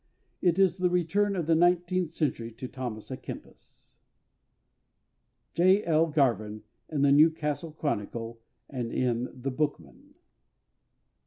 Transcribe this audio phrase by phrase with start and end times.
[0.41, 3.99] It is the return of the nineteenth century to THOMAS A KEMPIS.
[5.53, 5.85] J.
[5.85, 6.07] L.
[6.07, 10.15] GARVIN, in The Newcastle Chronicle and in The Bookman.